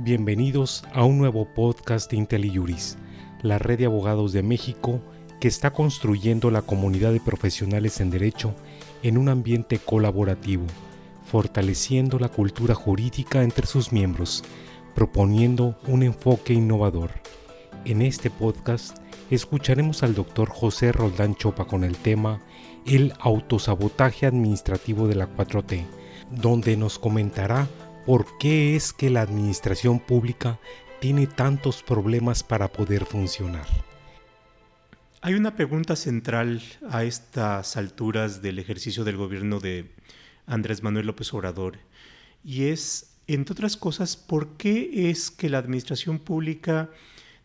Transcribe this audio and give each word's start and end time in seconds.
Bienvenidos 0.00 0.84
a 0.94 1.02
un 1.02 1.18
nuevo 1.18 1.44
podcast 1.44 2.08
de 2.08 2.18
IntelliJuris, 2.18 2.98
la 3.42 3.58
red 3.58 3.78
de 3.78 3.86
abogados 3.86 4.32
de 4.32 4.44
México 4.44 5.00
que 5.40 5.48
está 5.48 5.72
construyendo 5.72 6.52
la 6.52 6.62
comunidad 6.62 7.12
de 7.12 7.18
profesionales 7.18 8.00
en 8.00 8.10
derecho 8.10 8.54
en 9.02 9.18
un 9.18 9.28
ambiente 9.28 9.80
colaborativo, 9.80 10.66
fortaleciendo 11.24 12.20
la 12.20 12.28
cultura 12.28 12.76
jurídica 12.76 13.42
entre 13.42 13.66
sus 13.66 13.92
miembros, 13.92 14.44
proponiendo 14.94 15.76
un 15.88 16.04
enfoque 16.04 16.52
innovador. 16.52 17.10
En 17.84 18.00
este 18.00 18.30
podcast 18.30 18.98
escucharemos 19.32 20.04
al 20.04 20.14
doctor 20.14 20.48
José 20.48 20.92
Roldán 20.92 21.34
Chopa 21.34 21.64
con 21.64 21.82
el 21.82 21.96
tema 21.96 22.40
El 22.86 23.14
autosabotaje 23.18 24.26
administrativo 24.26 25.08
de 25.08 25.16
la 25.16 25.28
4T, 25.28 25.84
donde 26.30 26.76
nos 26.76 27.00
comentará 27.00 27.66
¿Por 28.08 28.38
qué 28.38 28.74
es 28.74 28.94
que 28.94 29.10
la 29.10 29.20
administración 29.20 30.00
pública 30.00 30.58
tiene 30.98 31.26
tantos 31.26 31.82
problemas 31.82 32.42
para 32.42 32.72
poder 32.72 33.04
funcionar? 33.04 33.66
Hay 35.20 35.34
una 35.34 35.56
pregunta 35.56 35.94
central 35.94 36.62
a 36.88 37.04
estas 37.04 37.76
alturas 37.76 38.40
del 38.40 38.60
ejercicio 38.60 39.04
del 39.04 39.18
gobierno 39.18 39.60
de 39.60 39.92
Andrés 40.46 40.82
Manuel 40.82 41.06
López 41.06 41.34
Obrador 41.34 41.80
y 42.42 42.68
es, 42.68 43.18
entre 43.26 43.52
otras 43.52 43.76
cosas, 43.76 44.16
¿por 44.16 44.56
qué 44.56 45.10
es 45.10 45.30
que 45.30 45.50
la 45.50 45.58
administración 45.58 46.18
pública 46.18 46.88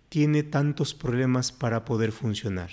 tiene 0.07 0.43
tantos 0.43 0.93
problemas 0.93 1.51
para 1.51 1.83
poder 1.83 2.13
funcionar? 2.13 2.69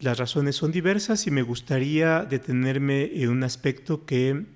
Las 0.00 0.18
razones 0.18 0.56
son 0.56 0.72
diversas 0.72 1.28
y 1.28 1.30
me 1.30 1.42
gustaría 1.42 2.24
detenerme 2.24 3.22
en 3.22 3.28
un 3.28 3.44
aspecto 3.44 4.04
que 4.04 4.46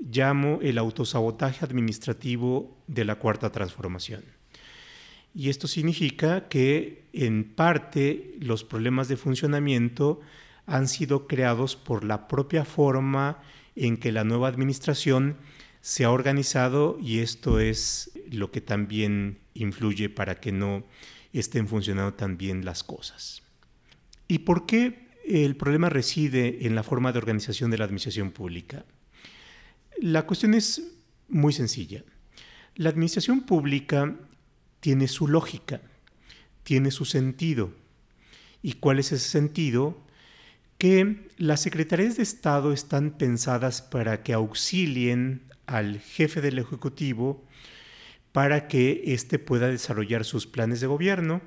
llamo 0.00 0.58
el 0.62 0.78
autosabotaje 0.78 1.64
administrativo 1.64 2.76
de 2.86 3.04
la 3.04 3.16
cuarta 3.16 3.50
transformación. 3.50 4.22
Y 5.34 5.50
esto 5.50 5.68
significa 5.68 6.48
que 6.48 7.04
en 7.12 7.44
parte 7.44 8.34
los 8.40 8.64
problemas 8.64 9.08
de 9.08 9.16
funcionamiento 9.16 10.20
han 10.66 10.88
sido 10.88 11.26
creados 11.26 11.76
por 11.76 12.04
la 12.04 12.28
propia 12.28 12.64
forma 12.64 13.40
en 13.76 13.96
que 13.96 14.12
la 14.12 14.24
nueva 14.24 14.48
administración 14.48 15.36
se 15.80 16.04
ha 16.04 16.10
organizado 16.10 16.98
y 17.00 17.20
esto 17.20 17.60
es 17.60 18.10
lo 18.30 18.50
que 18.50 18.60
también 18.60 19.38
influye 19.54 20.08
para 20.08 20.40
que 20.40 20.52
no 20.52 20.84
estén 21.32 21.68
funcionando 21.68 22.14
tan 22.14 22.36
bien 22.36 22.64
las 22.64 22.82
cosas. 22.82 23.42
¿Y 24.26 24.40
por 24.40 24.66
qué 24.66 25.08
el 25.26 25.56
problema 25.56 25.88
reside 25.88 26.66
en 26.66 26.74
la 26.74 26.82
forma 26.82 27.12
de 27.12 27.18
organización 27.18 27.70
de 27.70 27.78
la 27.78 27.84
administración 27.84 28.30
pública? 28.30 28.84
La 30.00 30.26
cuestión 30.26 30.54
es 30.54 30.82
muy 31.28 31.52
sencilla. 31.52 32.04
La 32.76 32.90
administración 32.90 33.40
pública 33.40 34.14
tiene 34.80 35.08
su 35.08 35.26
lógica, 35.26 35.80
tiene 36.62 36.90
su 36.90 37.04
sentido. 37.04 37.72
¿Y 38.62 38.74
cuál 38.74 38.98
es 38.98 39.12
ese 39.12 39.28
sentido? 39.28 40.00
Que 40.78 41.28
las 41.36 41.62
secretarías 41.62 42.16
de 42.16 42.22
Estado 42.22 42.72
están 42.72 43.18
pensadas 43.18 43.82
para 43.82 44.22
que 44.22 44.32
auxilien 44.32 45.42
al 45.66 45.98
jefe 46.00 46.40
del 46.40 46.58
Ejecutivo 46.58 47.44
para 48.32 48.68
que 48.68 49.02
éste 49.06 49.38
pueda 49.38 49.68
desarrollar 49.68 50.24
sus 50.24 50.46
planes 50.46 50.80
de 50.80 50.86
gobierno. 50.86 51.40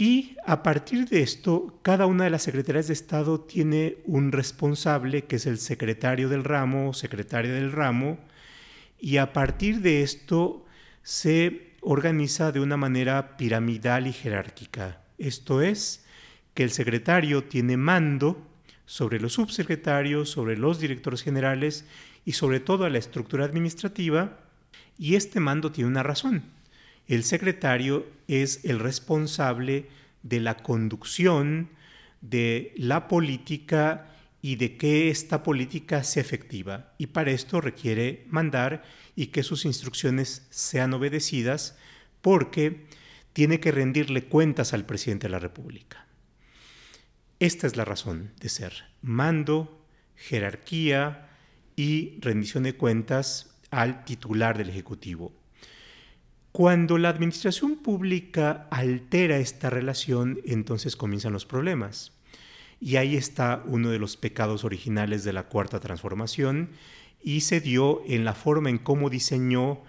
Y 0.00 0.38
a 0.46 0.62
partir 0.62 1.10
de 1.10 1.20
esto, 1.20 1.78
cada 1.82 2.06
una 2.06 2.24
de 2.24 2.30
las 2.30 2.44
secretarías 2.44 2.86
de 2.86 2.94
Estado 2.94 3.38
tiene 3.38 3.98
un 4.06 4.32
responsable, 4.32 5.26
que 5.26 5.36
es 5.36 5.44
el 5.44 5.58
secretario 5.58 6.30
del 6.30 6.42
ramo 6.42 6.94
secretaria 6.94 7.52
del 7.52 7.70
ramo, 7.70 8.18
y 8.98 9.18
a 9.18 9.34
partir 9.34 9.82
de 9.82 10.00
esto 10.02 10.64
se 11.02 11.74
organiza 11.82 12.50
de 12.50 12.60
una 12.60 12.78
manera 12.78 13.36
piramidal 13.36 14.06
y 14.06 14.14
jerárquica. 14.14 15.02
Esto 15.18 15.60
es, 15.60 16.06
que 16.54 16.62
el 16.62 16.70
secretario 16.70 17.44
tiene 17.44 17.76
mando 17.76 18.42
sobre 18.86 19.20
los 19.20 19.34
subsecretarios, 19.34 20.30
sobre 20.30 20.56
los 20.56 20.80
directores 20.80 21.20
generales 21.20 21.84
y 22.24 22.32
sobre 22.32 22.60
toda 22.60 22.88
la 22.88 22.96
estructura 22.96 23.44
administrativa, 23.44 24.38
y 24.98 25.16
este 25.16 25.40
mando 25.40 25.70
tiene 25.70 25.90
una 25.90 26.02
razón 26.02 26.58
el 27.08 27.24
secretario 27.24 28.06
es 28.28 28.64
el 28.64 28.78
responsable 28.78 29.88
de 30.22 30.40
la 30.40 30.56
conducción 30.56 31.70
de 32.20 32.72
la 32.76 33.08
política 33.08 34.06
y 34.42 34.56
de 34.56 34.76
que 34.76 35.10
esta 35.10 35.42
política 35.42 36.04
sea 36.04 36.22
efectiva. 36.22 36.92
Y 36.98 37.08
para 37.08 37.30
esto 37.30 37.60
requiere 37.60 38.24
mandar 38.28 38.82
y 39.16 39.26
que 39.26 39.42
sus 39.42 39.64
instrucciones 39.64 40.46
sean 40.50 40.94
obedecidas 40.94 41.76
porque 42.20 42.86
tiene 43.32 43.60
que 43.60 43.72
rendirle 43.72 44.24
cuentas 44.24 44.72
al 44.72 44.86
presidente 44.86 45.26
de 45.26 45.32
la 45.32 45.38
República. 45.38 46.06
Esta 47.38 47.66
es 47.66 47.76
la 47.76 47.84
razón 47.84 48.32
de 48.40 48.48
ser. 48.48 48.84
Mando, 49.02 49.86
jerarquía 50.16 51.30
y 51.76 52.18
rendición 52.20 52.64
de 52.64 52.76
cuentas 52.76 53.56
al 53.70 54.04
titular 54.04 54.58
del 54.58 54.68
Ejecutivo. 54.68 55.32
Cuando 56.52 56.98
la 56.98 57.10
administración 57.10 57.76
pública 57.76 58.66
altera 58.70 59.38
esta 59.38 59.70
relación, 59.70 60.40
entonces 60.44 60.96
comienzan 60.96 61.32
los 61.32 61.46
problemas. 61.46 62.12
Y 62.80 62.96
ahí 62.96 63.14
está 63.14 63.62
uno 63.66 63.90
de 63.90 64.00
los 64.00 64.16
pecados 64.16 64.64
originales 64.64 65.22
de 65.22 65.32
la 65.32 65.44
cuarta 65.44 65.78
transformación 65.78 66.70
y 67.22 67.42
se 67.42 67.60
dio 67.60 68.02
en 68.06 68.24
la 68.24 68.34
forma 68.34 68.68
en 68.68 68.78
cómo 68.78 69.10
diseñó 69.10 69.82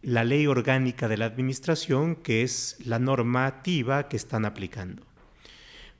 la 0.00 0.24
ley 0.24 0.46
orgánica 0.46 1.08
de 1.08 1.18
la 1.18 1.26
administración, 1.26 2.16
que 2.16 2.42
es 2.42 2.76
la 2.84 2.98
normativa 2.98 4.08
que 4.08 4.16
están 4.16 4.44
aplicando. 4.44 5.02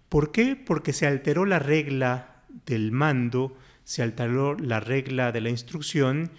¿Por 0.09 0.33
qué? 0.33 0.57
Porque 0.57 0.95
se 0.95 1.07
alteró 1.07 1.45
la 1.45 1.59
regla 1.59 2.45
del 2.65 2.93
mando, 2.93 3.57
se 3.85 4.03
alteró 4.03 4.55
la 4.55 4.81
regla 4.81 5.33
de 5.33 5.41
la 5.43 5.51
instrucción, 5.51 6.31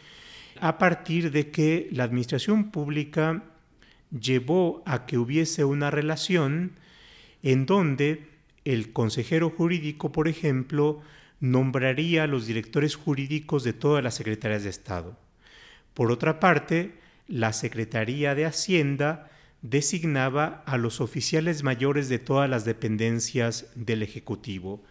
a 0.59 0.77
partir 0.77 1.31
de 1.31 1.51
que 1.51 1.87
la 1.91 2.05
administración 2.05 2.71
pública 2.71 3.43
llevó 4.11 4.83
a 4.85 5.05
que 5.05 5.17
hubiese 5.17 5.63
una 5.63 5.91
relación 5.91 6.73
en 7.43 7.65
donde 7.65 8.27
el 8.65 8.91
consejero 8.91 9.49
jurídico, 9.49 10.11
por 10.11 10.27
ejemplo, 10.27 11.01
nombraría 11.39 12.23
a 12.23 12.27
los 12.27 12.47
directores 12.47 12.95
jurídicos 12.95 13.63
de 13.63 13.73
todas 13.73 14.03
las 14.03 14.15
secretarías 14.15 14.63
de 14.63 14.69
Estado. 14.69 15.17
Por 15.93 16.11
otra 16.11 16.39
parte, 16.39 16.93
la 17.27 17.53
Secretaría 17.53 18.35
de 18.35 18.45
Hacienda 18.45 19.29
designaba 19.61 20.63
a 20.65 20.77
los 20.77 21.01
oficiales 21.01 21.63
mayores 21.63 22.09
de 22.09 22.19
todas 22.19 22.49
las 22.49 22.65
dependencias 22.65 23.67
del 23.75 24.03
Ejecutivo. 24.03 24.83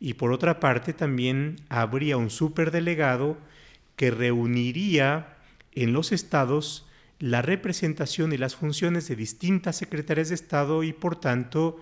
Y 0.00 0.14
por 0.14 0.32
otra 0.32 0.60
parte, 0.60 0.92
también 0.92 1.56
habría 1.68 2.16
un 2.16 2.30
superdelegado 2.30 3.38
que 3.96 4.10
reuniría 4.10 5.36
en 5.72 5.92
los 5.92 6.12
estados 6.12 6.86
la 7.18 7.42
representación 7.42 8.32
y 8.32 8.36
las 8.36 8.56
funciones 8.56 9.08
de 9.08 9.16
distintas 9.16 9.76
secretarías 9.76 10.28
de 10.28 10.34
Estado 10.34 10.82
y 10.82 10.92
por 10.92 11.20
tanto 11.20 11.80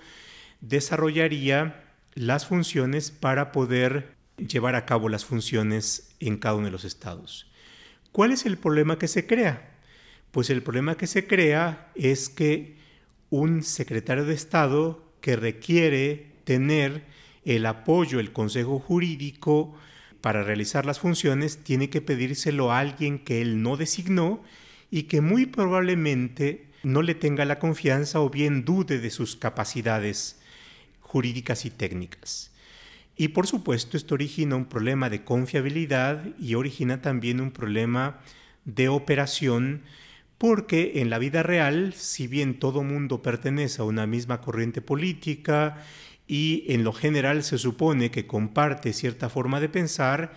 desarrollaría 0.61 1.85
las 2.15 2.47
funciones 2.47 3.11
para 3.11 3.53
poder 3.53 4.15
llevar 4.37 4.75
a 4.75 4.87
cabo 4.87 5.09
las 5.09 5.25
funciones 5.25 6.15
en 6.21 6.37
cada 6.37 6.57
uno 6.57 6.67
de 6.67 6.73
los 6.73 6.85
estados. 6.85 7.51
¿Cuál 8.13 8.33
es 8.33 8.47
el 8.47 8.59
problema 8.59 8.99
que 8.99 9.09
se 9.09 9.27
crea? 9.27 9.71
Pues 10.31 10.51
el 10.51 10.63
problema 10.63 10.97
que 10.97 11.07
se 11.07 11.27
crea 11.27 11.91
es 11.95 12.29
que 12.29 12.77
un 13.31 13.63
secretario 13.63 14.25
de 14.25 14.35
Estado 14.35 15.03
que 15.21 15.37
requiere 15.37 16.33
tener 16.45 17.05
el 17.45 17.67
apoyo 17.67 18.19
del 18.19 18.33
Consejo 18.33 18.79
Jurídico 18.79 19.75
para 20.21 20.43
realizar 20.43 20.87
las 20.87 21.01
funciones 21.01 21.65
tiene 21.65 21.91
que 21.91 22.01
pedírselo 22.01 22.71
a 22.71 22.79
alguien 22.79 23.19
que 23.19 23.41
él 23.41 23.63
no 23.63 23.77
designó 23.77 24.43
y 24.93 25.05
que 25.05 25.23
muy 25.23 25.47
probablemente 25.47 26.67
no 26.83 27.01
le 27.01 27.15
tenga 27.15 27.47
la 27.47 27.59
confianza 27.59 28.21
o 28.21 28.29
bien 28.29 28.67
dude 28.67 28.99
de 28.99 29.11
sus 29.11 29.37
capacidades 29.37 30.39
jurídicas 31.01 31.65
y 31.65 31.71
técnicas. 31.71 32.53
Y 33.17 33.29
por 33.29 33.47
supuesto 33.47 33.97
esto 33.97 34.15
origina 34.15 34.55
un 34.55 34.67
problema 34.67 35.09
de 35.09 35.25
confiabilidad 35.25 36.27
y 36.39 36.57
origina 36.57 37.01
también 37.01 37.41
un 37.41 37.53
problema 37.53 38.21
de 38.67 38.91
operación 38.91 39.83
porque 40.37 40.93
en 40.97 41.09
la 41.09 41.19
vida 41.19 41.43
real, 41.43 41.95
si 41.95 42.27
bien 42.27 42.59
todo 42.59 42.83
mundo 42.83 43.23
pertenece 43.23 43.81
a 43.81 43.87
una 43.87 44.07
misma 44.07 44.43
corriente 44.43 44.83
política 44.83 45.83
y 46.29 46.65
en 46.69 46.85
lo 46.85 46.93
general 46.93 47.45
se 47.45 47.57
supone 47.57 48.11
que 48.11 48.27
comparte 48.27 48.93
cierta 48.93 49.31
forma 49.31 49.59
de 49.59 49.71
pensar, 49.71 50.35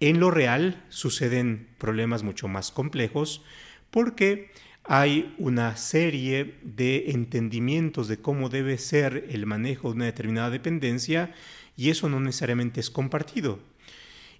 en 0.00 0.18
lo 0.18 0.32
real 0.32 0.82
suceden 0.88 1.68
problemas 1.78 2.24
mucho 2.24 2.48
más 2.48 2.72
complejos 2.72 3.44
porque 3.92 4.50
hay 4.82 5.32
una 5.38 5.76
serie 5.76 6.56
de 6.62 7.10
entendimientos 7.10 8.08
de 8.08 8.16
cómo 8.16 8.48
debe 8.48 8.78
ser 8.78 9.28
el 9.30 9.46
manejo 9.46 9.90
de 9.90 9.94
una 9.94 10.04
determinada 10.06 10.50
dependencia 10.50 11.32
y 11.76 11.90
eso 11.90 12.08
no 12.08 12.18
necesariamente 12.18 12.80
es 12.80 12.90
compartido. 12.90 13.60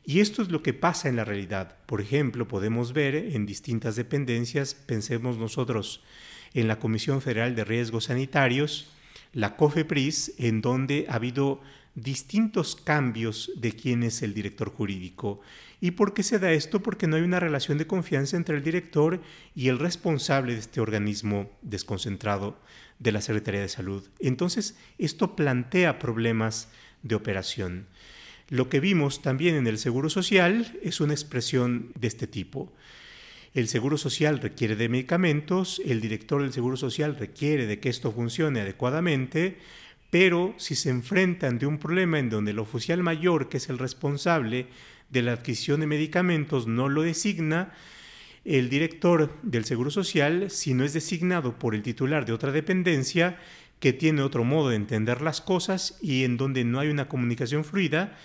Y 0.04 0.18
esto 0.18 0.42
es 0.42 0.50
lo 0.50 0.64
que 0.64 0.72
pasa 0.72 1.08
en 1.08 1.14
la 1.14 1.24
realidad. 1.24 1.76
Por 1.86 2.00
ejemplo, 2.00 2.48
podemos 2.48 2.92
ver 2.92 3.14
en 3.14 3.46
distintas 3.46 3.94
dependencias, 3.94 4.74
pensemos 4.74 5.38
nosotros 5.38 6.02
en 6.54 6.66
la 6.66 6.80
Comisión 6.80 7.20
Federal 7.20 7.54
de 7.54 7.64
Riesgos 7.64 8.04
Sanitarios, 8.04 8.90
la 9.32 9.54
COFEPRIS, 9.56 10.34
en 10.38 10.60
donde 10.60 11.06
ha 11.08 11.14
habido 11.14 11.60
distintos 11.94 12.76
cambios 12.76 13.52
de 13.56 13.72
quién 13.72 14.02
es 14.02 14.22
el 14.22 14.34
director 14.34 14.70
jurídico. 14.70 15.40
¿Y 15.80 15.92
por 15.92 16.14
qué 16.14 16.22
se 16.22 16.38
da 16.38 16.52
esto? 16.52 16.80
Porque 16.82 17.06
no 17.06 17.16
hay 17.16 17.22
una 17.22 17.40
relación 17.40 17.76
de 17.76 17.86
confianza 17.86 18.36
entre 18.36 18.56
el 18.56 18.62
director 18.62 19.20
y 19.54 19.68
el 19.68 19.78
responsable 19.78 20.54
de 20.54 20.60
este 20.60 20.80
organismo 20.80 21.50
desconcentrado 21.62 22.56
de 22.98 23.12
la 23.12 23.20
Secretaría 23.20 23.60
de 23.60 23.68
Salud. 23.68 24.04
Entonces, 24.20 24.76
esto 24.98 25.34
plantea 25.34 25.98
problemas 25.98 26.68
de 27.02 27.16
operación. 27.16 27.86
Lo 28.48 28.68
que 28.68 28.80
vimos 28.80 29.22
también 29.22 29.54
en 29.56 29.66
el 29.66 29.78
Seguro 29.78 30.08
Social 30.08 30.78
es 30.82 31.00
una 31.00 31.14
expresión 31.14 31.92
de 31.98 32.08
este 32.08 32.26
tipo. 32.26 32.72
El 33.54 33.68
Seguro 33.68 33.98
Social 33.98 34.38
requiere 34.38 34.76
de 34.76 34.88
medicamentos, 34.88 35.80
el 35.84 36.00
director 36.00 36.42
del 36.42 36.52
Seguro 36.52 36.76
Social 36.76 37.16
requiere 37.16 37.66
de 37.66 37.80
que 37.80 37.88
esto 37.88 38.12
funcione 38.12 38.60
adecuadamente, 38.60 39.58
pero 40.12 40.52
si 40.58 40.74
se 40.74 40.90
enfrentan 40.90 41.58
de 41.58 41.64
un 41.64 41.78
problema 41.78 42.18
en 42.18 42.28
donde 42.28 42.50
el 42.50 42.58
oficial 42.58 43.02
mayor, 43.02 43.48
que 43.48 43.56
es 43.56 43.70
el 43.70 43.78
responsable 43.78 44.66
de 45.08 45.22
la 45.22 45.32
adquisición 45.32 45.80
de 45.80 45.86
medicamentos, 45.86 46.66
no 46.66 46.90
lo 46.90 47.00
designa, 47.00 47.72
el 48.44 48.68
director 48.68 49.34
del 49.42 49.64
Seguro 49.64 49.90
Social, 49.90 50.50
si 50.50 50.74
no 50.74 50.84
es 50.84 50.92
designado 50.92 51.58
por 51.58 51.74
el 51.74 51.80
titular 51.80 52.26
de 52.26 52.34
otra 52.34 52.52
dependencia, 52.52 53.38
que 53.80 53.94
tiene 53.94 54.20
otro 54.20 54.44
modo 54.44 54.68
de 54.68 54.76
entender 54.76 55.22
las 55.22 55.40
cosas 55.40 55.96
y 56.02 56.24
en 56.24 56.36
donde 56.36 56.62
no 56.64 56.78
hay 56.78 56.88
una 56.88 57.08
comunicación 57.08 57.64
fluida, 57.64 58.18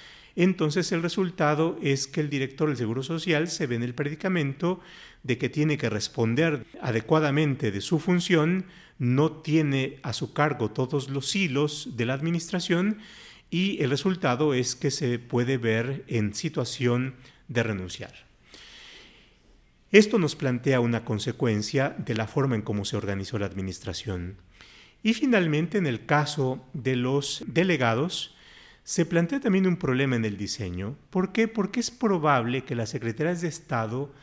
entonces 0.43 0.91
el 0.91 1.01
resultado 1.01 1.79
es 1.81 2.05
que 2.05 2.21
el 2.21 2.29
director 2.29 2.69
del 2.69 2.77
Seguro 2.77 3.01
Social 3.01 3.47
se 3.47 3.65
ve 3.65 3.75
en 3.75 3.81
el 3.81 3.95
predicamento 3.95 4.79
de 5.23 5.39
que 5.39 5.49
tiene 5.49 5.79
que 5.79 5.89
responder 5.89 6.65
adecuadamente 6.79 7.71
de 7.71 7.81
su 7.81 7.97
función, 7.97 8.65
no 8.99 9.31
tiene 9.31 9.97
a 10.03 10.13
su 10.13 10.33
cargo 10.33 10.69
todos 10.69 11.09
los 11.09 11.35
hilos 11.35 11.97
de 11.97 12.05
la 12.05 12.13
administración 12.13 12.99
y 13.49 13.81
el 13.81 13.89
resultado 13.89 14.53
es 14.53 14.75
que 14.75 14.91
se 14.91 15.17
puede 15.17 15.57
ver 15.57 16.03
en 16.07 16.35
situación 16.35 17.15
de 17.47 17.63
renunciar. 17.63 18.13
Esto 19.91 20.19
nos 20.19 20.35
plantea 20.35 20.81
una 20.81 21.03
consecuencia 21.03 21.95
de 21.97 22.13
la 22.13 22.27
forma 22.27 22.55
en 22.55 22.61
cómo 22.61 22.85
se 22.85 22.95
organizó 22.95 23.39
la 23.39 23.47
administración. 23.47 24.35
Y 25.01 25.13
finalmente, 25.13 25.79
en 25.79 25.87
el 25.87 26.05
caso 26.05 26.63
de 26.73 26.95
los 26.95 27.43
delegados, 27.47 28.36
se 28.87 29.05
plantea 29.05 29.41
también 29.41 29.67
un 29.67 29.75
problema 29.75 30.15
en 30.15 30.23
el 30.23 30.37
diseño. 30.37 30.95
¿Por 31.09 31.33
qué? 31.33 31.49
Porque 31.49 31.81
es 31.81 31.91
probable 31.91 32.63
que 32.63 32.73
las 32.73 32.91
secretarías 32.91 33.41
de 33.41 33.49
Estado 33.49 34.13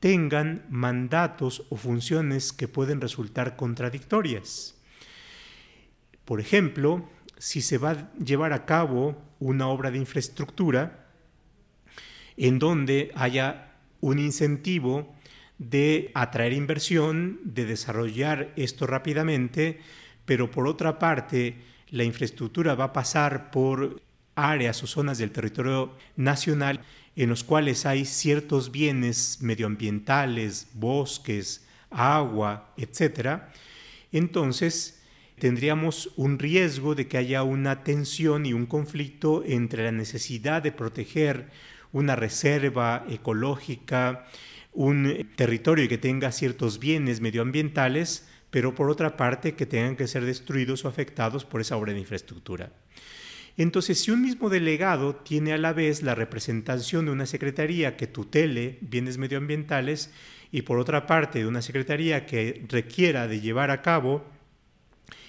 tengan 0.00 0.66
mandatos 0.68 1.64
o 1.68 1.76
funciones 1.76 2.52
que 2.52 2.66
pueden 2.66 3.00
resultar 3.00 3.54
contradictorias. 3.54 4.74
Por 6.24 6.40
ejemplo, 6.40 7.08
si 7.38 7.60
se 7.60 7.78
va 7.78 7.90
a 7.92 8.12
llevar 8.18 8.52
a 8.52 8.66
cabo 8.66 9.16
una 9.38 9.68
obra 9.68 9.92
de 9.92 9.98
infraestructura 9.98 11.06
en 12.36 12.58
donde 12.58 13.12
haya 13.14 13.76
un 14.00 14.18
incentivo 14.18 15.14
de 15.58 16.10
atraer 16.14 16.52
inversión, 16.52 17.38
de 17.44 17.64
desarrollar 17.64 18.52
esto 18.56 18.88
rápidamente, 18.88 19.78
pero 20.24 20.50
por 20.50 20.66
otra 20.66 20.98
parte 20.98 21.70
la 21.90 22.04
infraestructura 22.04 22.74
va 22.74 22.84
a 22.84 22.92
pasar 22.92 23.50
por 23.50 24.00
áreas 24.34 24.82
o 24.82 24.86
zonas 24.86 25.18
del 25.18 25.32
territorio 25.32 25.92
nacional 26.16 26.80
en 27.16 27.28
los 27.28 27.44
cuales 27.44 27.84
hay 27.86 28.04
ciertos 28.04 28.70
bienes 28.70 29.38
medioambientales, 29.40 30.68
bosques, 30.74 31.66
agua, 31.90 32.72
etc., 32.76 33.42
entonces 34.12 35.02
tendríamos 35.38 36.10
un 36.16 36.38
riesgo 36.38 36.94
de 36.94 37.06
que 37.06 37.18
haya 37.18 37.42
una 37.42 37.82
tensión 37.82 38.44
y 38.44 38.52
un 38.52 38.66
conflicto 38.66 39.42
entre 39.44 39.84
la 39.84 39.92
necesidad 39.92 40.62
de 40.62 40.72
proteger 40.72 41.48
una 41.92 42.16
reserva 42.16 43.04
ecológica, 43.08 44.26
un 44.72 45.28
territorio 45.36 45.88
que 45.88 45.98
tenga 45.98 46.30
ciertos 46.32 46.78
bienes 46.78 47.20
medioambientales, 47.20 48.28
pero 48.50 48.74
por 48.74 48.90
otra 48.90 49.16
parte 49.16 49.54
que 49.54 49.66
tengan 49.66 49.96
que 49.96 50.08
ser 50.08 50.24
destruidos 50.24 50.84
o 50.84 50.88
afectados 50.88 51.44
por 51.44 51.60
esa 51.60 51.76
obra 51.76 51.92
de 51.92 52.00
infraestructura. 52.00 52.72
Entonces, 53.56 54.00
si 54.00 54.10
un 54.10 54.22
mismo 54.22 54.48
delegado 54.48 55.16
tiene 55.16 55.52
a 55.52 55.58
la 55.58 55.72
vez 55.72 56.02
la 56.02 56.14
representación 56.14 57.06
de 57.06 57.12
una 57.12 57.26
secretaría 57.26 57.96
que 57.96 58.06
tutele 58.06 58.78
bienes 58.80 59.18
medioambientales 59.18 60.10
y 60.52 60.62
por 60.62 60.78
otra 60.78 61.06
parte 61.06 61.40
de 61.40 61.46
una 61.46 61.62
secretaría 61.62 62.26
que 62.26 62.64
requiera 62.68 63.28
de 63.28 63.40
llevar 63.40 63.70
a 63.70 63.82
cabo 63.82 64.24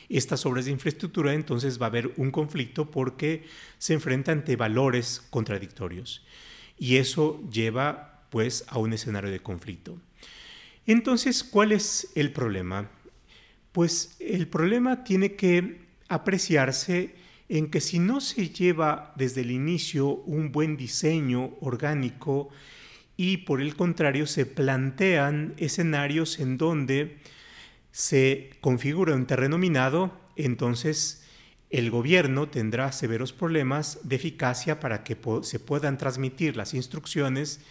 estas 0.07 0.45
obras 0.45 0.65
de 0.65 0.71
infraestructura, 0.71 1.33
entonces 1.33 1.81
va 1.81 1.85
a 1.85 1.89
haber 1.89 2.11
un 2.17 2.31
conflicto 2.31 2.91
porque 2.91 3.45
se 3.77 3.93
enfrenta 3.93 4.31
ante 4.31 4.55
valores 4.55 5.25
contradictorios. 5.29 6.25
Y 6.77 6.97
eso 6.97 7.41
lleva 7.49 8.25
pues 8.29 8.65
a 8.67 8.79
un 8.79 8.93
escenario 8.93 9.29
de 9.29 9.41
conflicto. 9.41 9.99
Entonces, 10.85 11.43
¿cuál 11.43 11.71
es 11.71 12.11
el 12.15 12.31
problema? 12.31 12.89
Pues 13.71 14.15
el 14.19 14.47
problema 14.47 15.03
tiene 15.03 15.35
que 15.35 15.81
apreciarse 16.09 17.15
en 17.47 17.69
que 17.69 17.81
si 17.81 17.99
no 17.99 18.21
se 18.21 18.49
lleva 18.49 19.13
desde 19.15 19.41
el 19.41 19.51
inicio 19.51 20.07
un 20.07 20.51
buen 20.51 20.77
diseño 20.77 21.55
orgánico 21.59 22.49
y 23.17 23.37
por 23.37 23.61
el 23.61 23.75
contrario 23.75 24.25
se 24.25 24.45
plantean 24.45 25.53
escenarios 25.57 26.39
en 26.39 26.57
donde 26.57 27.17
se 27.91 28.51
configura 28.61 29.15
un 29.15 29.25
terreno 29.25 29.57
minado, 29.57 30.17
entonces 30.35 31.23
el 31.69 31.91
gobierno 31.91 32.49
tendrá 32.49 32.91
severos 32.91 33.31
problemas 33.31 33.99
de 34.03 34.15
eficacia 34.17 34.79
para 34.79 35.03
que 35.03 35.17
se 35.43 35.59
puedan 35.59 35.97
transmitir 35.97 36.57
las 36.57 36.73
instrucciones 36.73 37.61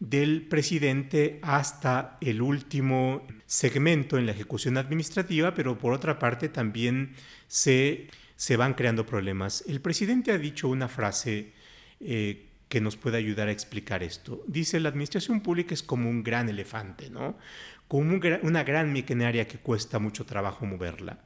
del 0.00 0.42
presidente 0.42 1.38
hasta 1.42 2.18
el 2.20 2.42
último 2.42 3.26
segmento 3.46 4.18
en 4.18 4.26
la 4.26 4.32
ejecución 4.32 4.76
administrativa, 4.76 5.54
pero 5.54 5.78
por 5.78 5.92
otra 5.92 6.18
parte 6.18 6.48
también 6.48 7.14
se 7.46 8.08
se 8.36 8.56
van 8.56 8.74
creando 8.74 9.06
problemas. 9.06 9.64
El 9.66 9.80
presidente 9.80 10.32
ha 10.32 10.38
dicho 10.38 10.68
una 10.68 10.88
frase 10.88 11.52
eh, 12.00 12.46
que 12.68 12.80
nos 12.80 12.96
puede 12.96 13.18
ayudar 13.18 13.48
a 13.48 13.52
explicar 13.52 14.02
esto. 14.02 14.42
Dice, 14.46 14.80
la 14.80 14.88
administración 14.88 15.40
pública 15.40 15.74
es 15.74 15.82
como 15.82 16.10
un 16.10 16.22
gran 16.22 16.48
elefante, 16.48 17.10
¿no? 17.10 17.38
Como 17.86 18.18
una 18.42 18.64
gran 18.64 18.92
maquinaria 18.92 19.46
que 19.46 19.58
cuesta 19.58 19.98
mucho 19.98 20.24
trabajo 20.24 20.66
moverla. 20.66 21.20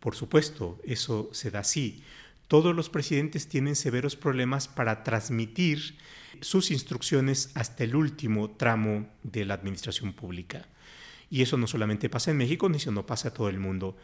Por 0.00 0.14
supuesto, 0.14 0.80
eso 0.84 1.28
se 1.32 1.50
da 1.50 1.60
así. 1.60 2.02
Todos 2.48 2.74
los 2.74 2.88
presidentes 2.88 3.46
tienen 3.46 3.76
severos 3.76 4.16
problemas 4.16 4.68
para 4.68 5.04
transmitir 5.04 5.96
sus 6.40 6.70
instrucciones 6.70 7.50
hasta 7.54 7.84
el 7.84 7.94
último 7.94 8.50
tramo 8.52 9.06
de 9.22 9.44
la 9.44 9.54
administración 9.54 10.14
pública. 10.14 10.66
Y 11.30 11.42
eso 11.42 11.58
no 11.58 11.66
solamente 11.66 12.08
pasa 12.08 12.30
en 12.30 12.38
México, 12.38 12.70
ni 12.70 12.78
no 12.90 13.04
pasa 13.04 13.28
a 13.28 13.34
todo 13.34 13.50
el 13.50 13.58
mundo. 13.58 13.98